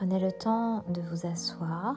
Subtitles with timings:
[0.00, 1.94] Prenez le temps de vous asseoir,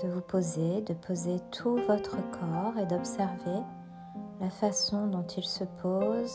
[0.00, 3.58] de vous poser, de poser tout votre corps et d'observer
[4.40, 6.32] la façon dont il se pose,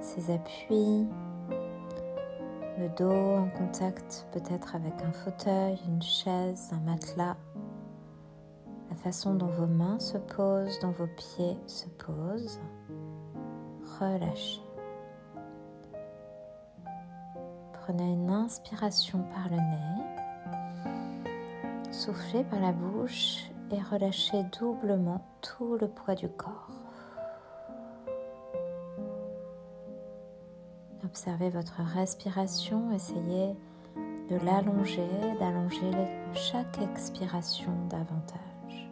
[0.00, 1.06] ses appuis,
[2.78, 7.36] le dos en contact peut-être avec un fauteuil, une chaise, un matelas,
[8.88, 12.58] la façon dont vos mains se posent, dont vos pieds se posent.
[14.00, 14.62] Relâchez.
[17.90, 20.04] Prenez une inspiration par le nez,
[21.90, 26.70] soufflez par la bouche et relâchez doublement tout le poids du corps.
[31.04, 33.56] Observez votre respiration, essayez
[33.96, 35.08] de l'allonger,
[35.40, 35.90] d'allonger
[36.32, 38.88] chaque expiration davantage.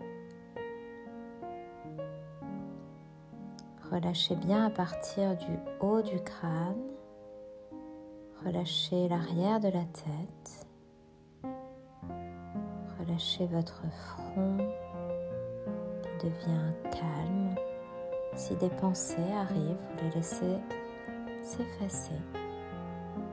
[3.92, 6.97] Relâchez bien à partir du haut du crâne,
[8.44, 10.66] relâchez l'arrière de la tête,
[13.00, 14.56] relâchez votre front
[16.02, 17.54] qui devient calme.
[18.36, 20.58] Si des pensées arrivent, vous les laissez
[21.42, 22.20] s'effacer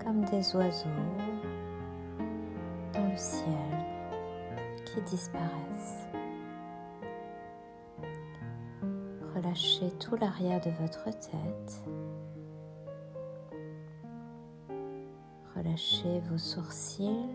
[0.03, 0.89] comme des oiseaux
[2.93, 3.45] dans le ciel
[4.85, 6.07] qui disparaissent.
[9.35, 11.83] Relâchez tout l'arrière de votre tête.
[15.55, 17.29] Relâchez vos sourcils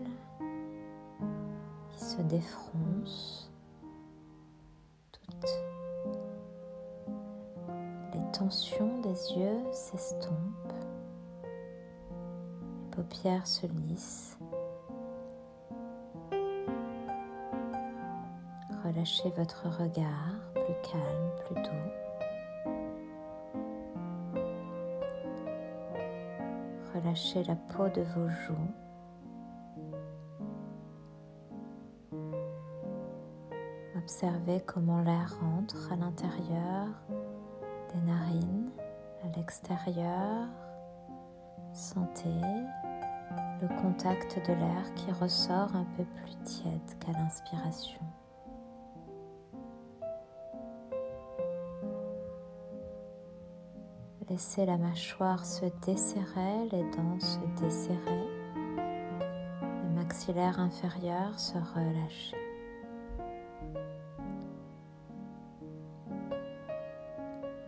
[1.89, 3.51] qui se défroncent.
[5.11, 5.49] Toutes
[8.13, 10.61] les tensions des yeux s'estompent
[12.91, 14.37] paupières se lissent.
[18.83, 21.80] Relâchez votre regard plus calme, plus doux.
[27.01, 28.71] Relâchez la peau de vos joues.
[33.97, 36.87] Observez comment l'air rentre à l'intérieur
[37.93, 38.69] des narines,
[39.23, 40.47] à l'extérieur.
[41.73, 42.29] Sentez
[43.61, 48.01] le contact de l'air qui ressort un peu plus tiède qu'à l'inspiration.
[54.31, 58.29] Laissez la mâchoire se desserrer, les dents se desserrer,
[58.77, 62.37] le maxillaire inférieur se relâcher.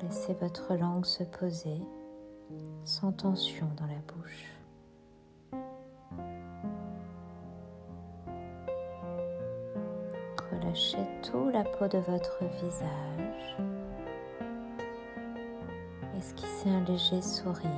[0.02, 1.81] Laissez votre langue se poser
[2.85, 4.46] sans tension dans la bouche.
[10.50, 13.83] relâchez tout la peau de votre visage.
[16.23, 17.69] Esquissez un léger sourire?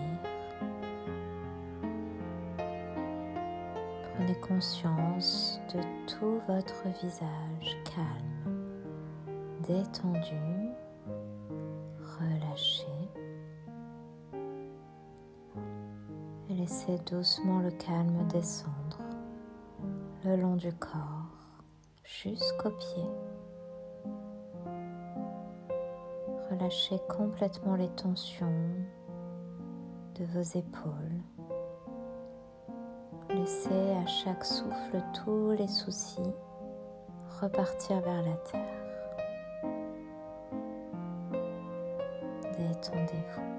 [4.14, 8.84] Prenez conscience de tout votre visage calme,
[9.68, 10.70] détendu,
[12.20, 12.86] relâché.
[16.48, 19.00] Et laissez doucement le calme descendre
[20.24, 21.32] le long du corps
[22.04, 23.25] jusqu'aux pieds.
[26.52, 28.54] Relâchez complètement les tensions
[30.16, 31.22] de vos épaules.
[33.30, 36.34] Laissez à chaque souffle tous les soucis
[37.42, 38.86] repartir vers la terre.
[42.58, 43.55] Détendez-vous.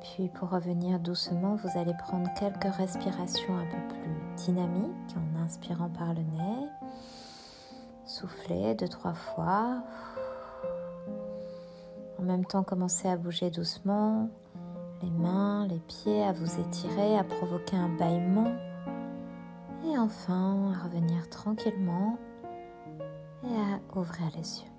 [0.00, 5.88] Puis pour revenir doucement, vous allez prendre quelques respirations un peu plus dynamiques en inspirant
[5.88, 6.68] par le nez.
[8.04, 9.82] Soufflez deux, trois fois.
[12.18, 14.28] En même temps, commencez à bouger doucement
[15.02, 18.52] les mains, les pieds, à vous étirer, à provoquer un bâillement.
[19.84, 22.18] Et enfin, à revenir tranquillement
[23.44, 24.71] et à ouvrir les yeux.